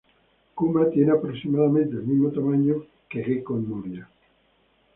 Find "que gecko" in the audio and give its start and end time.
3.07-3.53